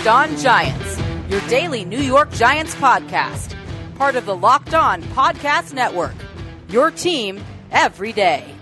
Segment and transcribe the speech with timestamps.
[0.00, 0.98] Locked On Giants,
[1.28, 3.54] your daily New York Giants podcast,
[3.96, 6.14] part of the Locked On Podcast Network.
[6.70, 8.54] Your team every day.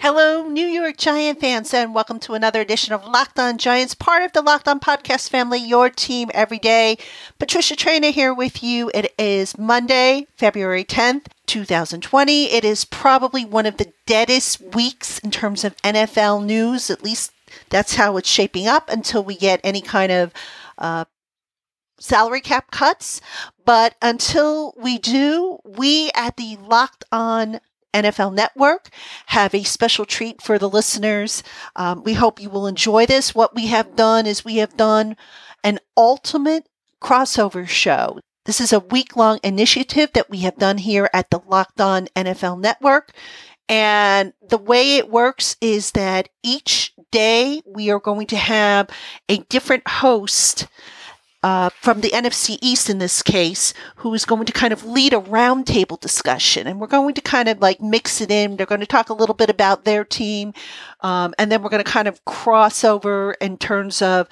[0.00, 4.22] Hello, New York Giant fans, and welcome to another edition of Locked On Giants, part
[4.22, 6.98] of the Locked On Podcast family, your team every day.
[7.38, 8.90] Patricia Traina here with you.
[8.92, 12.52] It is Monday, February 10th, 2020.
[12.52, 17.32] It is probably one of the deadest weeks in terms of NFL news, at least
[17.70, 20.32] that's how it's shaping up until we get any kind of
[20.78, 21.04] uh,
[21.98, 23.20] salary cap cuts.
[23.64, 27.60] But until we do, we at the Locked On
[27.94, 28.90] NFL Network
[29.26, 31.42] have a special treat for the listeners.
[31.76, 33.34] Um, we hope you will enjoy this.
[33.34, 35.16] What we have done is we have done
[35.62, 36.68] an ultimate
[37.00, 38.18] crossover show.
[38.44, 42.08] This is a week long initiative that we have done here at the Locked On
[42.14, 43.12] NFL Network.
[43.68, 48.90] And the way it works is that each day we are going to have
[49.28, 50.66] a different host
[51.44, 55.12] uh, from the NFC East in this case, who is going to kind of lead
[55.12, 56.66] a roundtable discussion.
[56.66, 58.56] And we're going to kind of like mix it in.
[58.56, 60.54] They're going to talk a little bit about their team.
[61.02, 64.26] Um, and then we're going to kind of cross over in terms of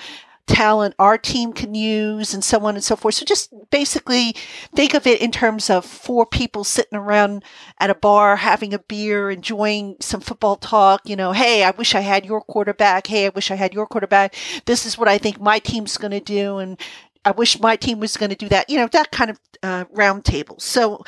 [0.52, 3.14] talent our team can use and so on and so forth.
[3.14, 4.36] So just basically
[4.74, 7.42] think of it in terms of four people sitting around
[7.78, 11.08] at a bar having a beer, enjoying some football talk.
[11.08, 13.06] You know, hey, I wish I had your quarterback.
[13.06, 14.34] Hey, I wish I had your quarterback.
[14.66, 16.58] This is what I think my team's going to do.
[16.58, 16.78] And
[17.24, 18.68] I wish my team was going to do that.
[18.68, 20.60] You know, that kind of uh, roundtable.
[20.60, 21.02] So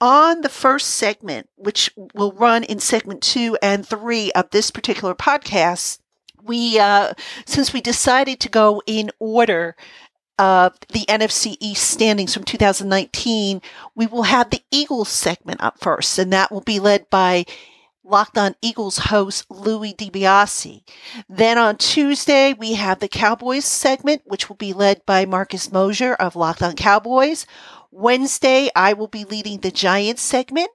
[0.00, 5.14] on the first segment, which will run in segment two and three of this particular
[5.14, 5.98] podcast,
[6.46, 7.12] we uh,
[7.44, 9.76] since we decided to go in order
[10.38, 13.62] of the NFC East standings from 2019,
[13.94, 17.46] we will have the Eagles segment up first, and that will be led by
[18.04, 20.82] Locked On Eagles host Louie DiBiase.
[21.28, 26.14] Then on Tuesday, we have the Cowboys segment, which will be led by Marcus Mosher
[26.14, 27.46] of Locked On Cowboys.
[27.90, 30.68] Wednesday, I will be leading the Giants segment.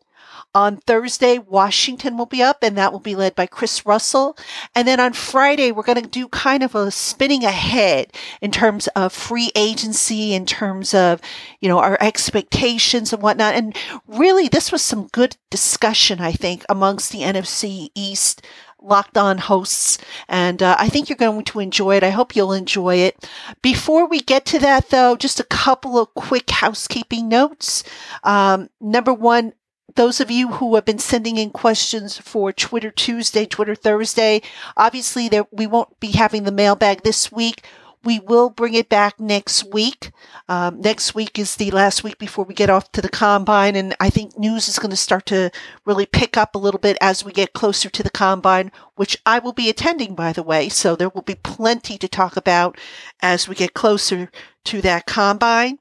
[0.53, 4.37] On Thursday, Washington will be up, and that will be led by Chris Russell.
[4.75, 8.87] And then on Friday, we're going to do kind of a spinning ahead in terms
[8.87, 11.21] of free agency, in terms of,
[11.61, 13.55] you know, our expectations and whatnot.
[13.55, 18.45] And really, this was some good discussion, I think, amongst the NFC East
[18.81, 22.51] locked on hosts and uh, i think you're going to enjoy it i hope you'll
[22.51, 23.29] enjoy it
[23.61, 27.83] before we get to that though just a couple of quick housekeeping notes
[28.23, 29.53] um, number one
[29.95, 34.41] those of you who have been sending in questions for Twitter Tuesday, Twitter Thursday,
[34.77, 37.63] obviously there, we won't be having the mailbag this week.
[38.03, 40.11] We will bring it back next week.
[40.49, 43.95] Um, next week is the last week before we get off to the combine, and
[43.99, 45.51] I think news is going to start to
[45.85, 49.37] really pick up a little bit as we get closer to the combine, which I
[49.37, 50.67] will be attending, by the way.
[50.67, 52.75] So there will be plenty to talk about
[53.21, 54.31] as we get closer
[54.65, 55.77] to that combine.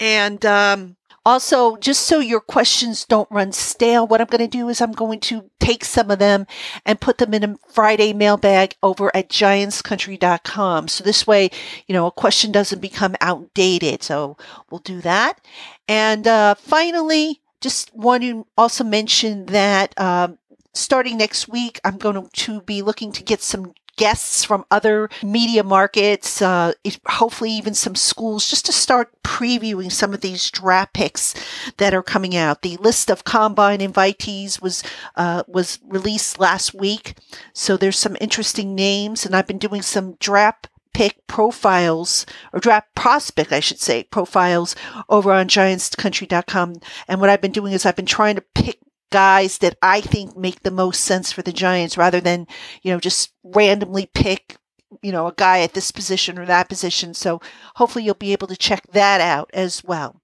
[0.00, 4.68] And um, also, just so your questions don't run stale, what I'm going to do
[4.68, 6.46] is I'm going to take some of them
[6.84, 10.86] and put them in a Friday mailbag over at giantscountry.com.
[10.86, 11.50] So this way,
[11.88, 14.04] you know, a question doesn't become outdated.
[14.04, 14.36] So
[14.70, 15.44] we'll do that.
[15.88, 20.38] And uh, finally, just want to also mention that um,
[20.74, 25.64] starting next week, I'm going to be looking to get some guests from other media
[25.64, 26.72] markets, uh,
[27.06, 31.34] hopefully even some schools, just to start previewing some of these draft picks
[31.78, 32.62] that are coming out.
[32.62, 34.82] The list of combine invitees was
[35.16, 37.14] uh, was released last week,
[37.52, 42.24] so there's some interesting names, and I've been doing some draft pick profiles
[42.54, 44.74] or draft prospect, I should say, profiles
[45.10, 46.76] over on giantscountry.com.
[47.06, 48.78] And what I've been doing is I've been trying to pick
[49.16, 52.46] guys that I think make the most sense for the Giants rather than,
[52.82, 54.58] you know, just randomly pick,
[55.00, 57.14] you know, a guy at this position or that position.
[57.14, 57.40] So
[57.76, 60.20] hopefully you'll be able to check that out as well.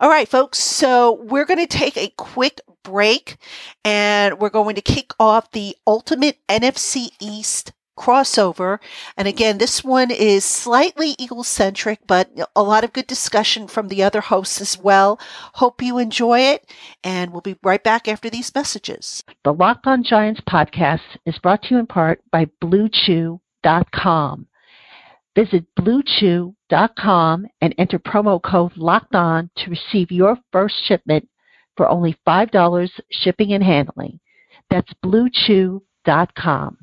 [0.00, 0.58] All right, folks.
[0.58, 3.36] So we're going to take a quick break
[3.84, 8.78] and we're going to kick off the ultimate NFC East crossover.
[9.16, 13.88] And again, this one is slightly Eagle centric, but a lot of good discussion from
[13.88, 15.20] the other hosts as well.
[15.54, 16.70] Hope you enjoy it,
[17.04, 19.22] and we'll be right back after these messages.
[19.44, 24.46] The Locked On Giants podcast is brought to you in part by BlueChew.com.
[25.34, 31.28] Visit BlueChew.com and enter promo code Locked On to receive your first shipment
[31.76, 34.20] for only $5 shipping and handling.
[34.70, 36.78] That's BlueChew.com.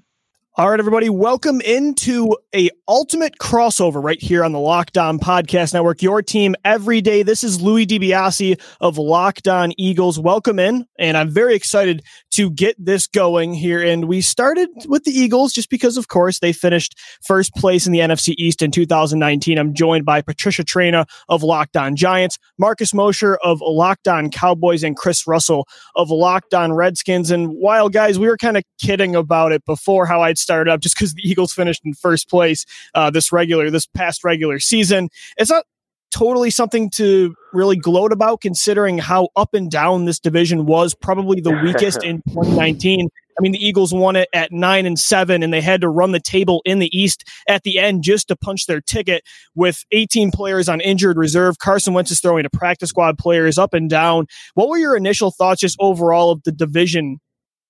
[0.55, 5.75] All right, everybody, welcome into a ultimate crossover right here on the Locked On Podcast
[5.75, 6.01] Network.
[6.01, 7.21] Your team every day.
[7.21, 10.19] This is Louie DiBiase of Locked On Eagles.
[10.19, 12.01] Welcome in, and I'm very excited
[12.31, 13.81] to get this going here.
[13.81, 17.93] And we started with the Eagles just because, of course, they finished first place in
[17.93, 19.57] the NFC East in 2019.
[19.57, 24.83] I'm joined by Patricia Traina of Locked On Giants, Marcus Mosher of Locked On Cowboys,
[24.83, 27.29] and Chris Russell of Locked On Redskins.
[27.29, 30.79] And while guys, we were kind of kidding about it before how I'd started up
[30.79, 32.65] just because the Eagles finished in first place
[32.95, 35.09] uh, this regular, this past regular season.
[35.37, 35.65] It's not
[36.11, 41.39] totally something to really gloat about considering how up and down this division was probably
[41.41, 43.07] the weakest in 2019
[43.37, 46.11] i mean the eagles won it at 9 and 7 and they had to run
[46.11, 49.23] the table in the east at the end just to punch their ticket
[49.55, 51.57] with 18 players on injured reserve.
[51.59, 54.25] Carson wentz is throwing to practice squad players up and down.
[54.53, 57.19] What were your initial thoughts just overall of the division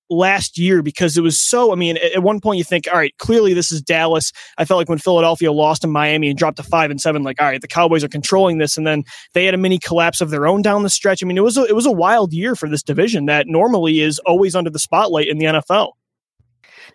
[0.10, 1.72] last year because it was so.
[1.72, 4.32] I mean, at one point you think, all right, clearly this is Dallas.
[4.58, 7.42] I felt like when Philadelphia lost to Miami and dropped to five and seven, like
[7.42, 9.04] all right, the Cowboys are controlling this, and then
[9.34, 11.24] they had a mini collapse of their own down the stretch.
[11.24, 14.00] I mean, it was a, it was a wild year for this division that normally
[14.00, 15.94] is always under the spotlight in the NFL.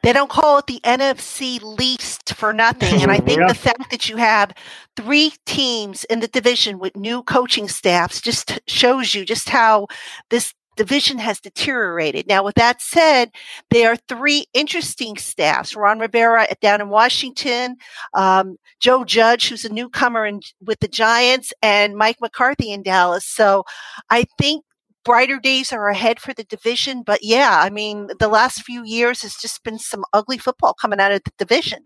[0.03, 3.03] They don't call it the NFC least for nothing.
[3.03, 3.49] And I think yeah.
[3.49, 4.53] the fact that you have
[4.97, 9.87] three teams in the division with new coaching staffs just shows you just how
[10.31, 12.27] this division has deteriorated.
[12.27, 13.31] Now, with that said,
[13.71, 17.77] there are three interesting staffs: Ron Rivera down in Washington,
[18.15, 23.25] um, Joe Judge, who's a newcomer in, with the Giants, and Mike McCarthy in Dallas.
[23.27, 23.65] So,
[24.11, 24.65] I think
[25.05, 27.03] brighter days are ahead for the division.
[27.03, 31.01] But yeah, I mean, the last few years has just been some ugly football coming
[31.01, 31.85] out of the division.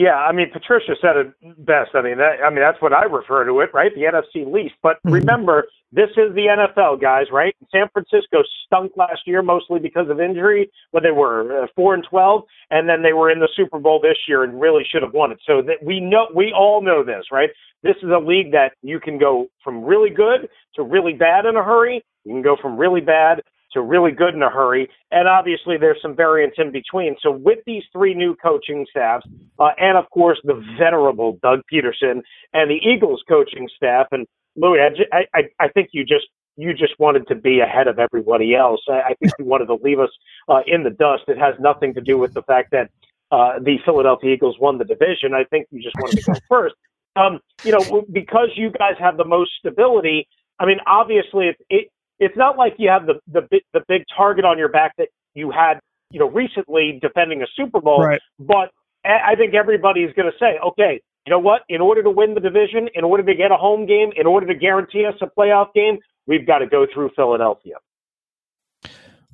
[0.00, 1.90] Yeah, I mean Patricia said it best.
[1.92, 3.92] I mean, that, I mean that's what I refer to it, right?
[3.94, 4.76] The NFC least.
[4.82, 5.12] But mm-hmm.
[5.12, 7.54] remember, this is the NFL, guys, right?
[7.70, 12.02] San Francisco stunk last year mostly because of injury, but they were uh, four and
[12.08, 15.12] twelve, and then they were in the Super Bowl this year and really should have
[15.12, 15.38] won it.
[15.46, 17.50] So that we know, we all know this, right?
[17.82, 21.56] This is a league that you can go from really good to really bad in
[21.56, 22.02] a hurry.
[22.24, 23.42] You can go from really bad
[23.72, 24.88] to really good in a hurry.
[25.10, 27.16] And obviously, there's some variance in between.
[27.22, 29.26] So, with these three new coaching staffs,
[29.58, 32.22] uh, and of course, the venerable Doug Pederson
[32.52, 34.26] and the Eagles coaching staff, and
[34.56, 36.26] Louie, I, I, I think you just
[36.56, 38.80] you just wanted to be ahead of everybody else.
[38.88, 40.10] I, I think you wanted to leave us
[40.48, 41.24] uh, in the dust.
[41.28, 42.90] It has nothing to do with the fact that
[43.30, 45.34] uh, the Philadelphia Eagles won the division.
[45.34, 46.74] I think you just wanted to go first.
[47.16, 50.28] Um, you know, because you guys have the most stability.
[50.58, 51.90] I mean, obviously, it, it
[52.20, 55.50] it's not like you have the the the big target on your back that you
[55.50, 55.80] had
[56.10, 58.04] you know recently defending a Super Bowl.
[58.04, 58.20] Right.
[58.38, 58.70] But
[59.04, 61.62] I think everybody is going to say, okay, you know what?
[61.70, 64.46] In order to win the division, in order to get a home game, in order
[64.46, 67.76] to guarantee us a playoff game, we've got to go through Philadelphia.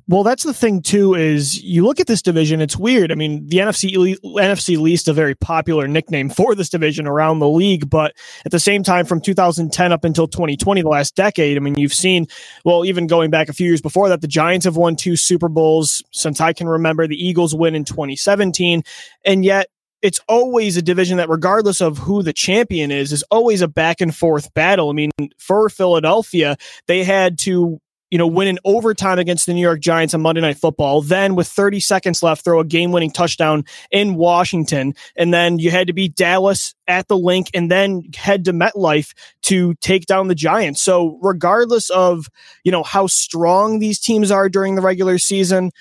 [0.09, 1.15] Well, that's the thing too.
[1.15, 3.11] Is you look at this division, it's weird.
[3.11, 7.49] I mean, the NFC NFC least a very popular nickname for this division around the
[7.49, 8.15] league, but
[8.45, 11.93] at the same time, from 2010 up until 2020, the last decade, I mean, you've
[11.93, 12.27] seen.
[12.65, 15.49] Well, even going back a few years before that, the Giants have won two Super
[15.49, 17.09] Bowls since I can remember.
[17.09, 18.85] The Eagles win in 2017,
[19.25, 19.67] and yet
[20.03, 24.01] it's always a division that, regardless of who the champion is, is always a back
[24.01, 24.89] and forth battle.
[24.89, 26.57] I mean, for Philadelphia,
[26.87, 27.81] they had to
[28.11, 31.03] you know, win in overtime against the New York Giants on Monday Night Football.
[31.03, 34.95] Then, with 30 seconds left, throw a game winning touchdown in Washington.
[35.17, 39.13] And then you had to beat Dallas at the Linc and then head to MetLife
[39.43, 40.83] to take down the Giants.
[40.83, 42.29] So, regardless of,
[42.63, 45.73] you know, how strong these teams are during the regular season,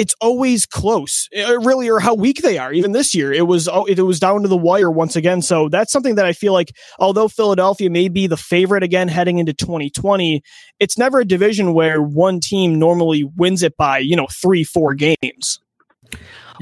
[0.00, 2.72] it's always close, uh, really, or how weak they are.
[2.72, 5.42] Even this year, it was oh, it was down to the wire once again.
[5.42, 9.36] So that's something that I feel like, although Philadelphia may be the favorite again heading
[9.36, 10.42] into 2020,
[10.78, 14.94] it's never a division where one team normally wins it by you know three, four
[14.94, 15.60] games.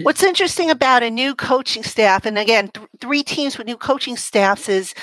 [0.02, 4.16] What's interesting about a new coaching staff, and again, th- three teams with new coaching
[4.16, 4.94] staffs, is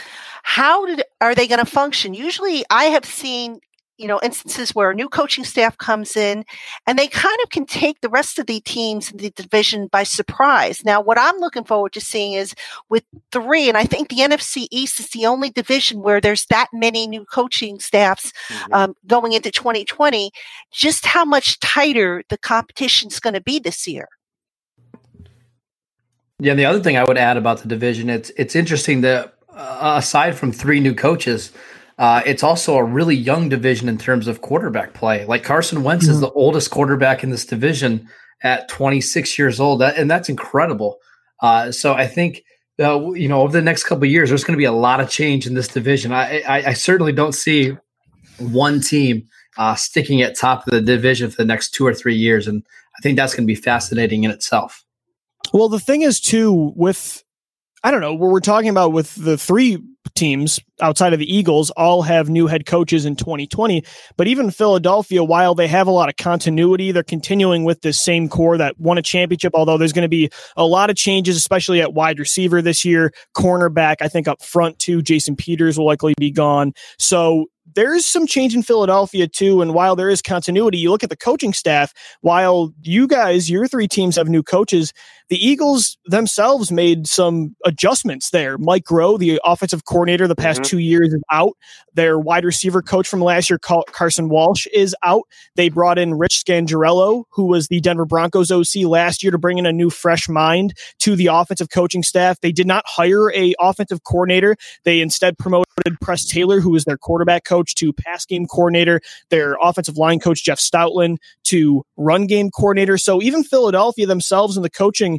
[0.44, 2.13] how did, are they going to function?
[2.13, 3.62] Usually, I have seen
[3.98, 6.44] you know instances where a new coaching staff comes in
[6.86, 10.04] and they kind of can take the rest of the teams in the division by
[10.04, 12.54] surprise now what i'm looking forward to seeing is
[12.90, 16.68] with three and i think the nfc east is the only division where there's that
[16.74, 18.74] many new coaching staffs mm-hmm.
[18.74, 20.32] um, going into 2020
[20.72, 24.08] just how much tighter the competition is going to be this year
[26.40, 29.34] yeah and the other thing i would add about the division it's it's interesting that
[29.56, 31.54] uh, aside from three new coaches
[31.98, 35.25] uh, it's also a really young division in terms of quarterback play.
[35.25, 36.14] Like Carson Wentz mm-hmm.
[36.14, 38.10] is the oldest quarterback in this division
[38.44, 40.98] at 26 years old, that, and that's incredible.
[41.42, 42.44] Uh, so I think
[42.80, 45.10] uh, you know over the next couple years, there's going to be a lot of
[45.10, 46.12] change in this division.
[46.12, 47.78] I, I, I certainly don't see
[48.38, 52.16] one team uh, sticking at top of the division for the next two or three
[52.16, 52.66] years, and
[52.98, 54.84] I think that's going to be fascinating in itself.
[55.54, 57.24] Well, the thing is, too, with
[57.84, 59.82] I don't know, what we're talking about with the three
[60.14, 63.84] teams outside of the Eagles all have new head coaches in 2020.
[64.18, 68.30] But even Philadelphia, while they have a lot of continuity, they're continuing with this same
[68.30, 71.82] core that won a championship, although there's going to be a lot of changes, especially
[71.82, 73.12] at wide receiver this year.
[73.36, 76.74] Cornerback, I think up front too, Jason Peters will likely be gone.
[77.00, 79.62] So there's some change in Philadelphia too.
[79.62, 83.68] And while there is continuity, you look at the coaching staff, while you guys, your
[83.68, 84.94] three teams have new coaches,
[85.29, 88.58] the Eagles themselves made some adjustments there.
[88.58, 90.70] Mike Groh, the offensive coordinator the past mm-hmm.
[90.70, 91.53] two years, is out.
[91.94, 95.24] Their wide receiver coach from last year, Carson Walch, is out.
[95.55, 99.58] They brought in Rich Scangarello, who was the Denver Broncos OC last year, to bring
[99.58, 102.39] in a new fresh mind to the offensive coaching staff.
[102.41, 104.58] They did not hire a offensive coordinator.
[104.84, 105.65] They instead promoted
[106.01, 109.01] Press Taylor, who was their quarterback coach, to pass game coordinator.
[109.29, 112.98] Their offensive line coach, Jeff Stoutland, to run game coordinator.
[112.98, 115.14] So even Philadelphia themselves and the coaching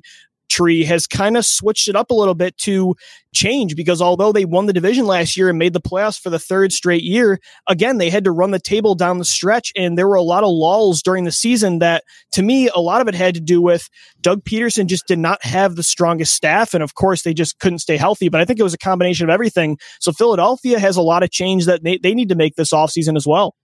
[0.49, 2.95] tree has kind of switched it up a little bit to
[3.35, 6.39] change because although they won the division last year and made the playoffs for the
[6.39, 7.39] third straight year,
[7.69, 9.73] again, they had to run the table down the stretch.
[9.77, 13.01] And there were a lot of lulls during the season that, to me, a lot
[13.01, 13.89] of it had to do with
[14.21, 16.75] Doug Pederson just did not have the strongest staff.
[16.75, 18.29] And of course, they just couldn't stay healthy.
[18.29, 19.79] But I think it was a combination of everything.
[20.01, 23.17] So Philadelphia has a lot of change that they, they need to make this offseason
[23.17, 23.55] as well.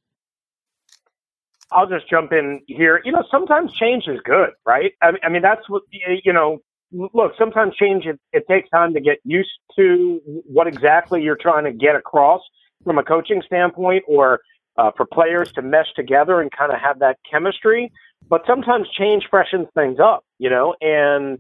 [1.75, 3.01] I'll just jump in here.
[3.05, 4.93] You know, sometimes change is good, right?
[5.01, 6.59] I mean, I mean that's what you know.
[6.93, 11.65] Look, sometimes change it, it takes time to get used to what exactly you're trying
[11.65, 12.43] to get across
[12.85, 14.41] from a coaching standpoint, or
[14.77, 17.91] uh, for players to mesh together and kind of have that chemistry.
[18.29, 21.39] But sometimes change freshens things up, you know, and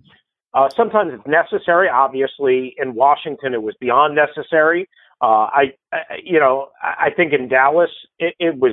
[0.54, 1.88] uh, sometimes it's necessary.
[1.88, 4.88] Obviously, in Washington, it was beyond necessary.
[5.20, 8.72] Uh, I, I, you know, I think in Dallas, it, it was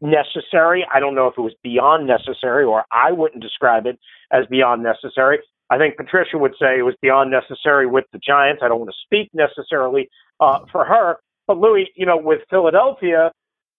[0.00, 0.86] necessary.
[0.92, 3.98] I don't know if it was beyond necessary, or I wouldn't describe it
[4.32, 5.38] as beyond necessary.
[5.70, 8.62] I think Patricia would say it was beyond necessary with the Giants.
[8.64, 10.08] I don't want to speak necessarily
[10.40, 13.32] uh, for her, but Louie, you know, with Philadelphia,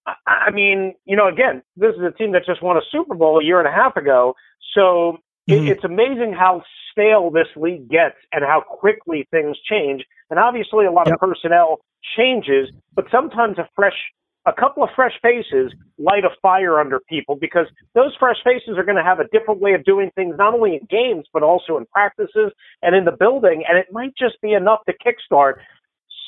[0.08, 0.14] I,
[0.48, 3.40] I mean, you know, again, this is a team that just won a Super Bowl
[3.40, 4.34] a year and a half ago,
[4.74, 5.18] so
[5.50, 5.68] mm-hmm.
[5.68, 10.04] it, it's amazing how stale this league gets and how quickly things change.
[10.30, 11.16] And obviously, a lot yep.
[11.16, 11.80] of personnel
[12.18, 13.98] changes, but sometimes a fresh
[14.46, 18.84] a couple of fresh faces light a fire under people because those fresh faces are
[18.84, 21.78] going to have a different way of doing things, not only in games, but also
[21.78, 23.64] in practices and in the building.
[23.68, 25.56] And it might just be enough to kickstart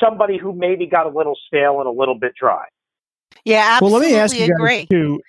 [0.03, 2.65] somebody who maybe got a little stale and a little bit dry.
[3.45, 3.91] Yeah, absolutely.
[3.91, 4.87] Well, let me ask you agree.
[4.89, 5.21] too.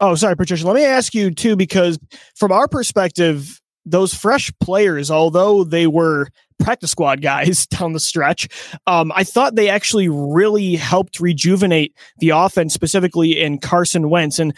[0.00, 0.66] Oh, sorry, Patricia.
[0.66, 1.98] Let me ask you too, because
[2.36, 3.60] from our perspective,
[3.90, 6.28] those fresh players, although they were
[6.58, 8.48] practice squad guys down the stretch.
[8.86, 14.38] Um, I thought they actually really helped rejuvenate the offense, specifically in Carson Wentz.
[14.38, 14.54] And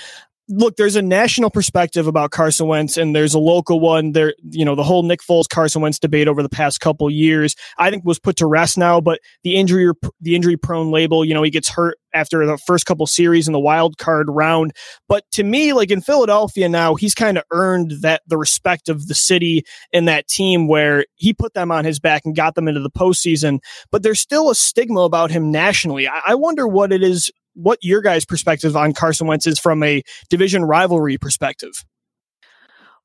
[0.51, 4.13] look, there's a national perspective about Carson Wentz, and there's a local one.
[4.13, 7.55] There, you know, the whole Nick Foles Carson Wentz debate over the past couple years,
[7.79, 9.01] I think, was put to rest now.
[9.01, 9.91] But the injury,
[10.21, 13.53] the injury prone label, you know, he gets hurt after the first couple series in
[13.53, 14.73] the wild card round.
[15.09, 19.07] But to me, like in Philadelphia now, he's kind of earned that the respect of
[19.07, 22.67] the city and that team where he put them on his back and got them
[22.67, 23.61] into the postseason.
[23.93, 26.09] But there's still a stigma about him nationally.
[26.09, 29.83] I, I wonder what it is what your guys' perspective on Carson Wentz is from
[29.83, 31.73] a division rivalry perspective.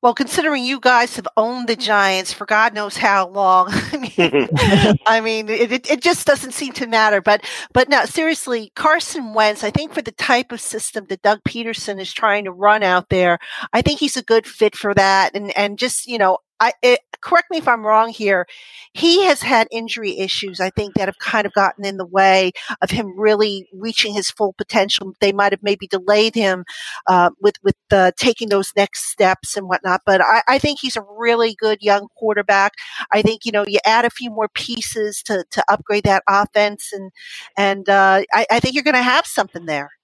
[0.02, 4.98] Well, considering you guys have owned the Giants for God knows how long, I mean,
[5.06, 7.22] I mean it, it, it, just doesn't seem to matter.
[7.22, 11.40] But but no, seriously, Carson Wentz, I think for the type of system that Doug
[11.48, 13.38] Pederson is trying to run out there,
[13.72, 15.34] I think he's a good fit for that.
[15.34, 18.46] And and just you know, I it, correct me if I'm wrong here.
[18.92, 22.52] He has had injury issues, I think, that have kind of gotten in the way
[22.82, 25.12] of him really reaching his full potential.
[25.20, 26.64] They might have maybe delayed him
[27.06, 27.76] uh, with with
[28.16, 30.02] taking those next steps and whatnot.
[30.06, 32.72] But I, I, think he's a really good young quarterback.
[33.12, 36.92] I think you know you add a few more pieces to to upgrade that offense,
[36.92, 37.10] and
[37.56, 39.95] and uh, I, I think you're going to have something there.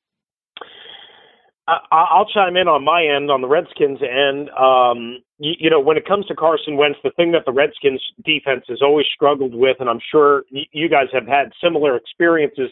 [1.69, 4.50] I'll chime in on my end, on the Redskins end.
[4.50, 8.02] Um, you, you, know, when it comes to Carson Wentz, the thing that the Redskins
[8.25, 12.71] defense has always struggled with, and I'm sure you guys have had similar experiences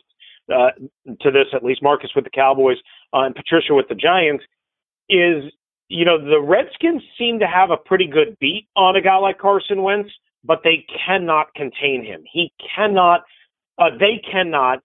[0.52, 0.70] uh,
[1.20, 2.78] to this, at least Marcus with the Cowboys
[3.14, 4.42] uh, and Patricia with the Giants,
[5.09, 5.44] is,
[5.88, 9.38] you know, the Redskins seem to have a pretty good beat on a guy like
[9.38, 10.11] Carson Wentz,
[10.42, 12.25] but they cannot contain him.
[12.32, 13.23] He cannot,
[13.78, 14.82] uh, they cannot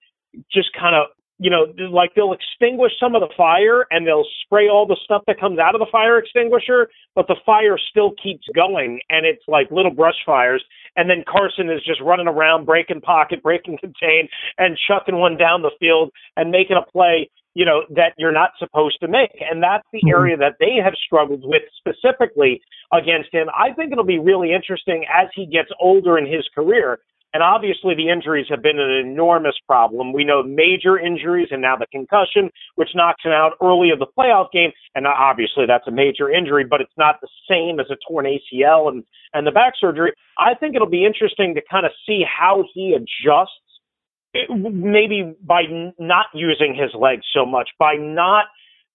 [0.52, 1.06] just kind of
[1.38, 5.22] you know, like they'll extinguish some of the fire and they'll spray all the stuff
[5.26, 9.42] that comes out of the fire extinguisher, but the fire still keeps going and it's
[9.46, 10.64] like little brush fires.
[10.96, 15.62] And then Carson is just running around, breaking pocket, breaking contain, and chucking one down
[15.62, 17.30] the field and making a play.
[17.54, 19.32] you know, that you're not supposed to make.
[19.40, 20.16] And that's the mm-hmm.
[20.16, 22.60] area that they have struggled with specifically
[22.92, 23.48] against him.
[23.48, 26.98] I think it'll be really interesting as he gets older in his career.
[27.36, 30.14] And obviously, the injuries have been an enormous problem.
[30.14, 34.06] We know major injuries and now the concussion, which knocks him out early of the
[34.06, 34.72] playoff game.
[34.94, 38.88] And obviously, that's a major injury, but it's not the same as a torn ACL
[38.88, 40.14] and, and the back surgery.
[40.38, 43.52] I think it'll be interesting to kind of see how he adjusts
[44.48, 45.64] maybe by
[45.98, 48.46] not using his legs so much, by not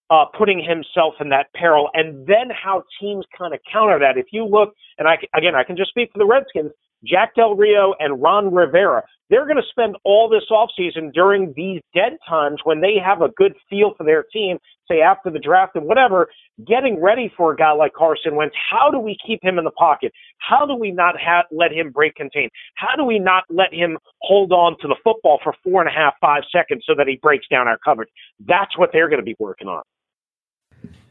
[0.10, 4.18] uh, putting himself in that peril, and then how teams kind of counter that.
[4.18, 6.72] If you look, and I again, I can just speak for the Redskins.
[7.04, 11.82] Jack Del Rio and Ron Rivera, they're going to spend all this offseason during these
[11.96, 14.58] dead times when they have a good feel for their team,
[14.90, 16.28] say after the draft and whatever,
[16.68, 18.54] getting ready for a guy like Carson Wentz.
[18.70, 20.12] How do we keep him in the pocket?
[20.40, 21.16] How do we not
[21.50, 22.50] let him break contain?
[22.76, 25.94] How do we not let him hold on to the football for four and a
[25.94, 28.10] half, five seconds so that he breaks down our coverage?
[28.46, 29.82] That's what they're going to be working on.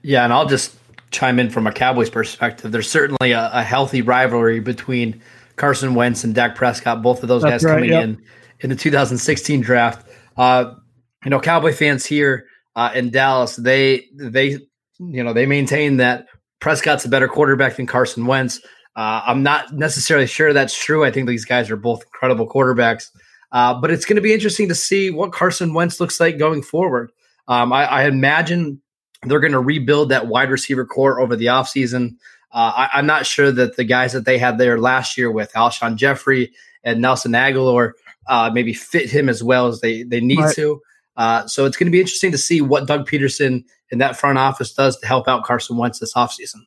[0.02, 0.76] Yeah, and I'll just
[1.10, 2.70] chime in from a Cowboys perspective.
[2.70, 5.22] There's certainly a, a healthy rivalry between–
[5.60, 8.04] Carson Wentz and Dak Prescott, both of those That's guys right, coming yep.
[8.04, 8.22] in
[8.60, 10.08] in the 2016 draft.
[10.36, 10.74] Uh,
[11.22, 14.58] you know, Cowboy fans here uh, in Dallas, they they
[14.98, 16.26] you know they maintain that
[16.60, 18.58] Prescott's a better quarterback than Carson Wentz.
[18.96, 21.04] Uh, I'm not necessarily sure that's true.
[21.04, 23.10] I think these guys are both incredible quarterbacks,
[23.52, 26.62] uh, but it's going to be interesting to see what Carson Wentz looks like going
[26.62, 27.12] forward.
[27.48, 28.80] Um, I, I, imagine
[29.24, 32.16] they're going to rebuild that wide receiver core over the offseason.
[32.52, 35.52] Uh, I, am not sure that the guys that they had there last year with
[35.52, 36.52] Alshon Jeffery
[36.82, 37.92] and Nelson Agholor
[38.28, 40.54] uh, maybe fit him as well as they they need right.
[40.56, 40.80] to.
[41.16, 44.38] Uh, so it's going to be interesting to see what Doug Pederson and that front
[44.38, 46.62] office does to help out Carson Wentz this offseason.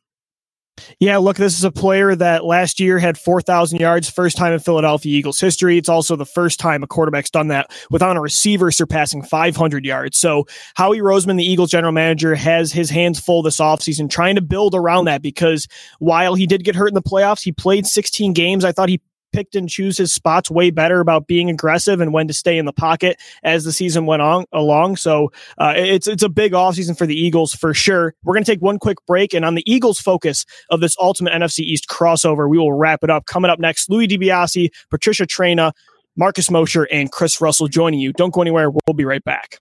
[1.00, 4.60] Yeah, look, this is a player that last year had 4,000 yards, first time in
[4.60, 5.77] Philadelphia Eagles history.
[5.77, 10.18] It's also the first time a quarterback's done that without a receiver surpassing 500 yards.
[10.18, 14.42] So, Howie Roseman, the Eagles general manager, has his hands full this offseason trying to
[14.42, 15.68] build around that because
[16.00, 18.65] while he did get hurt in the playoffs, he played 16 games.
[18.65, 19.00] I thought he
[19.34, 22.66] picked and choose his spots way better about being aggressive and when to stay in
[22.66, 24.96] the pocket as the season went on along.
[24.96, 28.16] So uh, it's it's a big offseason for the Eagles for sure.
[28.24, 31.34] We're going to take one quick break, and on the Eagles' focus of this ultimate
[31.34, 33.25] NFC East crossover, we will wrap it up.
[33.25, 35.74] Coming up next, Louie DiBiase, Patricia Traina,
[36.16, 38.14] Marcus Mosher, and Chris Russell joining you.
[38.14, 38.70] Don't go anywhere.
[38.70, 39.60] We'll be right back.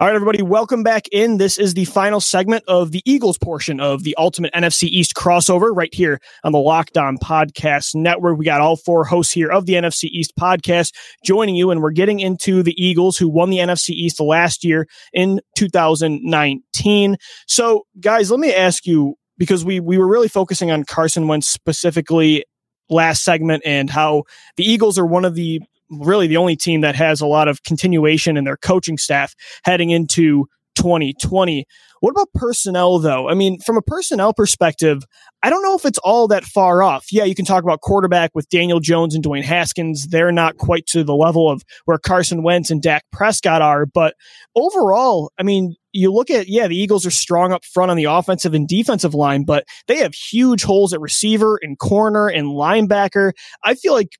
[0.00, 1.38] All right, everybody, welcome back in.
[1.38, 5.74] This is the final segment of the Eagles portion of the Ultimate NFC East crossover
[5.74, 8.38] right here on the Locked On Podcast Network.
[8.38, 11.90] We got all four hosts here of the NFC East podcast joining you, and we're
[11.90, 17.16] getting into the Eagles who won the NFC East last year in 2019.
[17.48, 21.48] So, guys, let me ask you because we we were really focusing on Carson Wentz
[21.48, 22.44] specifically
[22.88, 24.22] last segment and how
[24.56, 27.62] the Eagles are one of the really the only team that has a lot of
[27.64, 30.46] continuation in their coaching staff heading into
[30.76, 31.66] 2020.
[32.00, 33.28] What about personnel, though?
[33.28, 35.02] I mean, from a personnel perspective,
[35.42, 37.06] I don't know if it's all that far off.
[37.10, 40.06] Yeah, you can talk about quarterback with Daniel Jones and Dwayne Haskins.
[40.06, 43.84] They're not quite to the level of where Carson Wentz and Dak Prescott are.
[43.86, 44.14] But
[44.54, 48.04] overall, I mean, you look at, yeah, the Eagles are strong up front on the
[48.04, 53.32] offensive and defensive line, but they have huge holes at receiver and corner and linebacker.
[53.64, 54.10] I feel like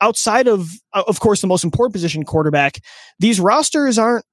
[0.00, 2.80] outside of, uh, of course, the most important position, quarterback,
[3.18, 4.24] these rosters aren't.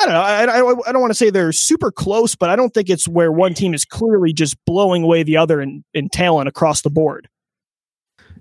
[0.00, 0.20] I don't know.
[0.20, 3.06] I, I, I don't want to say they're super close, but I don't think it's
[3.06, 6.90] where one team is clearly just blowing away the other in, in talent across the
[6.90, 7.28] board.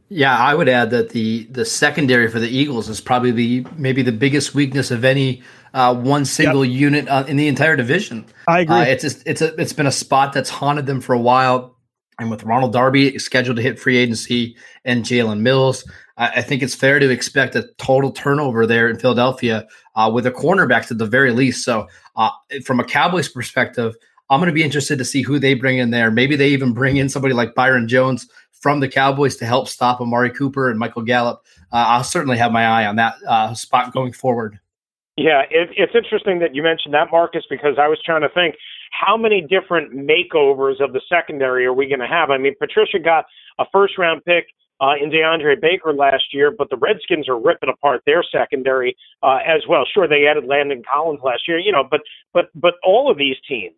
[0.10, 4.02] Yeah, I would add that the the secondary for the Eagles is probably the maybe
[4.04, 5.42] the biggest weakness of any
[5.74, 6.80] uh, one single yep.
[6.80, 8.26] unit uh, in the entire division.
[8.48, 8.76] I agree.
[8.76, 11.73] Uh, it's a, it's a, it's been a spot that's haunted them for a while,
[12.20, 15.84] and with Ronald Darby scheduled to hit free agency and Jalen Mills,
[16.18, 20.32] I, think it's fair to expect a total turnover there in Philadelphia uh, with the
[20.32, 21.66] cornerbacks at the very least.
[21.66, 22.30] So, uh,
[22.66, 23.96] from a Cowboys perspective,
[24.30, 26.12] I'm going to be interested to see who they bring in there.
[26.12, 30.00] Maybe they even bring in somebody like Byron Jones from the Cowboys to help stop
[30.00, 31.44] Amari Cooper and Michael Gallup.
[31.72, 34.60] Uh, I'll certainly have my eye on that uh, spot going forward.
[35.18, 38.56] Yeah, it, it's interesting that you mentioned that, Marcus, because I was trying to think
[38.94, 42.30] how many different makeovers of the secondary are we going to have?
[42.30, 43.26] I mean, Patricia got
[43.60, 44.46] a first round pick
[44.82, 49.40] uh, in DeAndre Baker last year, but the Redskins are ripping apart their secondary uh,
[49.46, 49.84] as well.
[49.92, 52.02] Sure, they added Landon Collins last year, you know, but
[52.34, 53.76] but but all of these teams,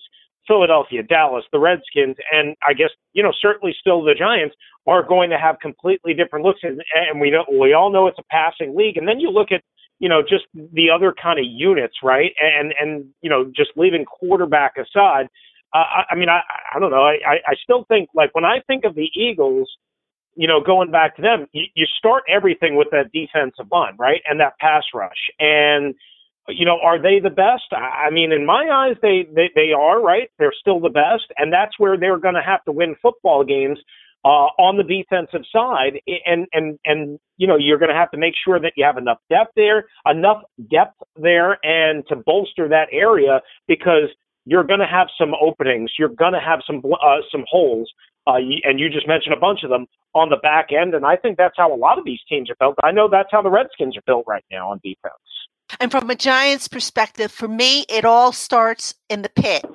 [0.47, 4.55] Philadelphia, Dallas, the Redskins, and I guess you know certainly still the Giants
[4.87, 8.19] are going to have completely different looks, and, and we know we all know it's
[8.19, 8.97] a passing league.
[8.97, 9.63] And then you look at
[9.99, 12.31] you know just the other kind of units, right?
[12.39, 15.27] And and you know just leaving quarterback aside.
[15.73, 16.41] Uh, I, I mean, I,
[16.73, 17.03] I don't know.
[17.03, 19.69] I, I still think like when I think of the Eagles,
[20.35, 24.21] you know, going back to them, you, you start everything with that defensive line, right?
[24.25, 25.29] And that pass rush.
[25.39, 25.95] And
[26.47, 27.73] you know, are they the best?
[27.73, 30.29] I mean, in my eyes, they, they, they are, right?
[30.37, 31.25] They're still the best.
[31.37, 33.79] And that's where they're going to have to win football games
[34.25, 36.01] uh, on the defensive side.
[36.25, 38.97] And, and, and, you know, you're going to have to make sure that you have
[38.97, 44.09] enough depth there, enough depth there and to bolster that area because
[44.45, 45.91] you're going to have some openings.
[45.99, 47.91] You're going to have some, uh, some holes.
[48.27, 49.85] Uh, and you just mentioned a bunch of them
[50.15, 50.95] on the back end.
[50.95, 52.75] And I think that's how a lot of these teams are built.
[52.83, 55.13] I know that's how the Redskins are built right now on defense.
[55.79, 59.65] And from a Giants perspective, for me, it all starts in the pit.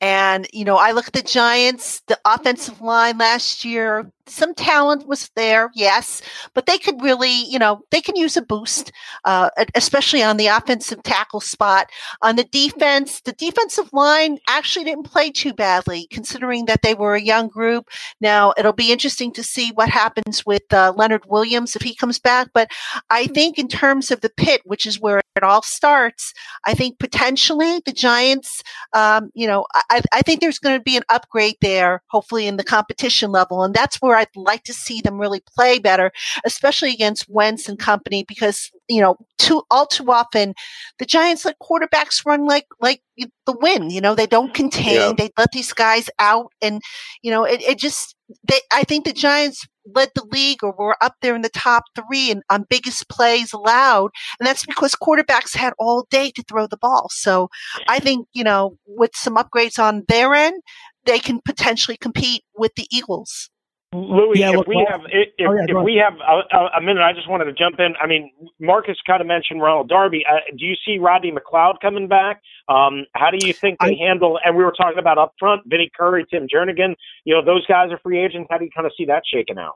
[0.00, 5.06] And, you know, I look at the Giants, the offensive line last year, some talent
[5.06, 6.22] was there, yes,
[6.54, 8.90] but they could really, you know, they can use a boost,
[9.24, 11.90] uh, especially on the offensive tackle spot.
[12.22, 17.14] On the defense, the defensive line actually didn't play too badly, considering that they were
[17.14, 17.90] a young group.
[18.20, 22.18] Now, it'll be interesting to see what happens with uh, Leonard Williams if he comes
[22.18, 22.48] back.
[22.54, 22.70] But
[23.10, 26.32] I think in terms of the pit, which is where it all starts,
[26.66, 30.96] I think potentially the Giants um, you know, I, I think there's going to be
[30.96, 33.62] an upgrade there, hopefully in the competition level.
[33.62, 36.12] And that's where I'd like to see them really play better,
[36.44, 40.54] especially against Wentz and company, because, you know, too, all too often
[40.98, 43.02] the Giants let quarterbacks run like, like
[43.46, 45.12] the wind, you know, they don't contain, yeah.
[45.16, 46.80] they let these guys out and,
[47.22, 48.14] you know, it, it just,
[48.48, 51.84] they, I think the Giants led the league or were up there in the top
[51.94, 54.10] three and on biggest plays allowed.
[54.38, 57.08] And that's because quarterbacks had all day to throw the ball.
[57.10, 57.48] So
[57.88, 60.62] I think, you know, with some upgrades on their end,
[61.04, 63.50] they can potentially compete with the Eagles.
[63.94, 66.82] Louie, yeah, if look, we well, have if, oh, yeah, if we have a, a,
[66.82, 67.94] minute, I just wanted to jump in.
[68.02, 70.24] I mean, Marcus kind of mentioned Ronald Darby.
[70.28, 72.42] Uh, do you see Rodney McLeod coming back?
[72.68, 74.40] Um, how do you think they I, handle?
[74.44, 76.96] And we were talking about up front, Vinny Curry, Tim Jernigan.
[77.24, 78.48] You know, those guys are free agents.
[78.50, 79.74] How do you kind of see that shaking out?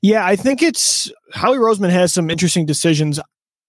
[0.00, 3.20] Yeah, I think it's Howie Roseman has some interesting decisions.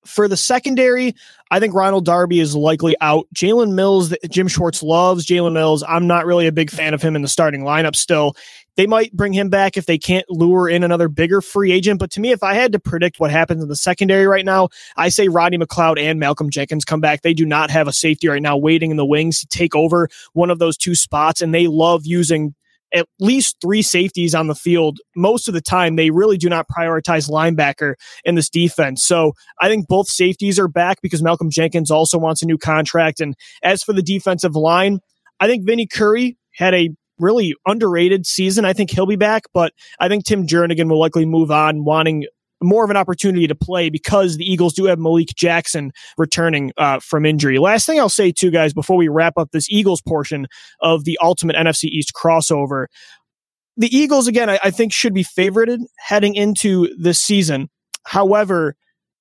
[0.05, 1.13] For the secondary,
[1.51, 3.27] I think Ronald Darby is likely out.
[3.35, 5.83] Jalen Mills, Jim Schwartz loves Jalen Mills.
[5.87, 8.35] I'm not really a big fan of him in the starting lineup still.
[8.77, 11.99] They might bring him back if they can't lure in another bigger free agent.
[11.99, 14.69] But to me, if I had to predict what happens in the secondary right now,
[14.95, 17.21] I say Rodney McLeod and Malcolm Jenkins come back.
[17.21, 20.07] They do not have a safety right now waiting in the wings to take over
[20.33, 21.41] one of those two spots.
[21.41, 22.55] And they love using
[22.93, 25.95] at least three safeties on the field most of the time.
[25.95, 29.03] They really do not prioritize linebacker in this defense.
[29.03, 33.19] So I think both safeties are back because Malcolm Jenkins also wants a new contract.
[33.19, 34.99] And as for the defensive line,
[35.39, 38.65] I think Vinny Curry had a really underrated season.
[38.65, 42.25] I think he'll be back, but I think Tim Jernigan will likely move on, wanting
[42.61, 46.99] more of an opportunity to play because the Eagles do have Malik Jackson returning uh,
[46.99, 47.57] from injury.
[47.57, 50.47] Last thing I'll say, too, guys, before we wrap up this Eagles portion
[50.81, 52.85] of the ultimate NFC East crossover,
[53.77, 57.69] the Eagles, again, I, I think should be favorited heading into this season.
[58.05, 58.75] However,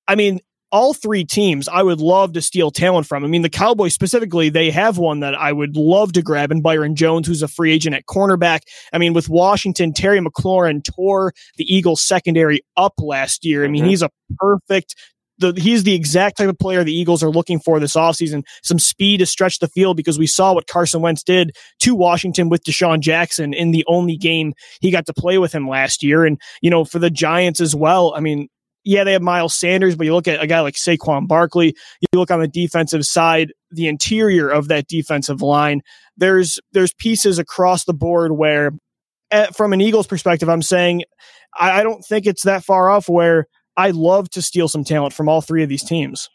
[0.07, 0.39] I mean,
[0.71, 3.23] all three teams I would love to steal talent from.
[3.23, 6.61] I mean, the Cowboys specifically, they have one that I would love to grab in
[6.61, 8.61] Byron Jones, who's a free agent at cornerback.
[8.93, 13.65] I mean, with Washington, Terry McLaurin tore the Eagles secondary up last year.
[13.65, 13.89] I mean, mm-hmm.
[13.89, 14.95] he's a perfect
[15.41, 18.43] the, he's the exact type of player the Eagles are looking for this offseason.
[18.63, 22.47] Some speed to stretch the field because we saw what Carson Wentz did to Washington
[22.47, 26.25] with DeSean Jackson in the only game he got to play with him last year.
[26.25, 28.47] And, you know, for the Giants as well, I mean,
[28.83, 32.19] yeah, they have Miles Sanders, but you look at a guy like Saquon Barkley, you
[32.19, 35.81] look on the defensive side, the interior of that defensive line,
[36.17, 38.71] there's there's pieces across the board where
[39.31, 41.03] at, eh, from an Eagles perspective, I'm saying
[41.57, 45.13] I, I don't think it's that far off where I love to steal some talent
[45.13, 46.29] from all three of these teams.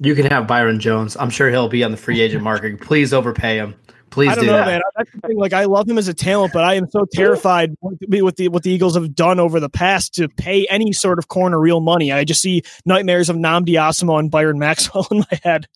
[0.00, 1.16] You can have Byron Jones.
[1.16, 2.80] I'm sure he'll be on the free agent market.
[2.82, 3.74] Please overpay him.
[4.10, 4.66] Please I don't do know, that.
[4.66, 4.80] man.
[4.96, 5.36] That's the thing.
[5.36, 8.62] Like, I love him as a talent, but I am so terrified with the what
[8.62, 12.12] the Eagles have done over the past to pay any sort of corner real money.
[12.12, 15.66] I just see nightmares of Nnamdi Asomugha and Byron Maxwell in my head.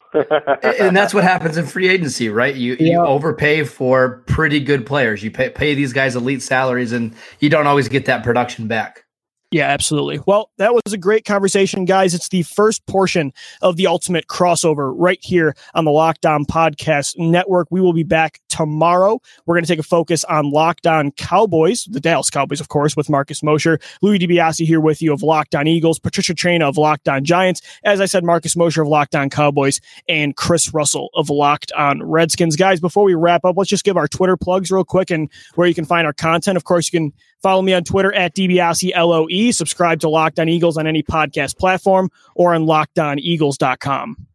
[0.63, 2.55] and that's what happens in free agency, right?
[2.55, 2.93] You yeah.
[2.93, 5.23] you overpay for pretty good players.
[5.23, 9.05] You pay pay these guys elite salaries, and you don't always get that production back.
[9.53, 10.21] Yeah, absolutely.
[10.29, 12.15] Well, that was a great conversation, guys.
[12.15, 13.33] It's the first portion
[13.63, 17.67] of the ultimate crossover right here on the Locked On Podcast Network.
[17.69, 19.21] We will be back tomorrow.
[19.47, 22.97] We're going to take a focus on Locked On Cowboys, the Dallas Cowboys, of course,
[22.97, 26.77] with Marcus Mosher, Louie DiBiase here with you of Locked On Eagles, Patricia Traina of
[26.77, 31.11] Locked On Giants, as I said, Marcus Mosher of Locked On Cowboys, and Chris Russell
[31.15, 32.55] of Locked On Redskins.
[32.55, 35.67] Guys, before we wrap up, let's just give our Twitter plugs real quick and where
[35.67, 36.57] you can find our content.
[36.57, 40.77] Of course, you can Follow me on Twitter at DBASI Subscribe to Locked On Eagles
[40.77, 44.27] on any podcast platform or on lockedoneagles.com.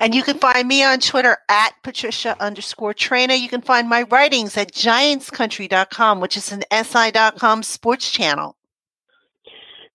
[0.00, 3.38] And you can find me on Twitter at Patricia underscore Traina.
[3.38, 8.56] You can find my writings at giantscountry.com, which is an SI.com sports channel.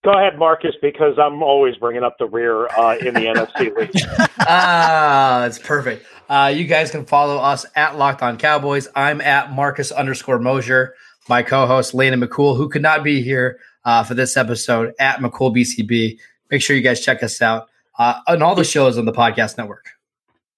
[0.03, 3.19] Go ahead, Marcus, because I'm always bringing up the rear uh, in the
[3.59, 3.91] NFC league.
[4.39, 6.05] ah, that's perfect.
[6.29, 8.87] Uh, you guys can follow us at Locked On Cowboys.
[8.95, 10.95] I'm at Marcus underscore Mosher.
[11.29, 15.55] My co-host Lena McCool, who could not be here uh, for this episode, at McCool
[15.55, 16.17] BCB.
[16.49, 19.57] Make sure you guys check us out uh, on all the shows on the podcast
[19.57, 19.85] network.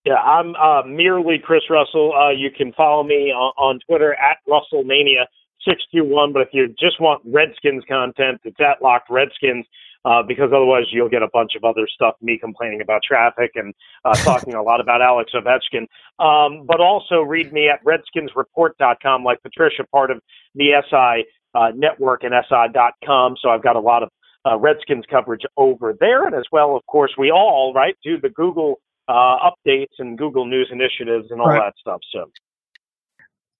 [0.05, 2.13] Yeah, I'm uh, merely Chris Russell.
[2.15, 6.33] Uh, you can follow me on, on Twitter at RussellMania621.
[6.33, 9.65] But if you just want Redskins content, it's at Locked Redskins.
[10.03, 13.71] Uh, because otherwise you'll get a bunch of other stuff, me complaining about traffic and
[14.03, 15.85] uh, talking a lot about Alex Ovechkin.
[16.17, 20.19] Um, but also read me at redskinsreport.com, like Patricia, part of
[20.55, 23.35] the SI uh, network and SI.com.
[23.41, 24.09] So I've got a lot of
[24.45, 26.25] uh, Redskins coverage over there.
[26.25, 30.45] And as well, of course, we all, right, do the Google uh, updates and Google
[30.45, 31.59] News initiatives and all right.
[31.59, 31.99] that stuff.
[32.11, 32.31] So.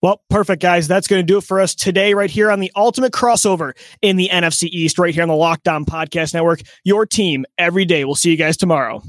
[0.01, 0.87] Well, perfect, guys.
[0.87, 4.15] That's going to do it for us today, right here on the ultimate crossover in
[4.15, 6.61] the NFC East, right here on the Locked On Podcast Network.
[6.83, 8.03] Your team every day.
[8.03, 9.03] We'll see you guys tomorrow.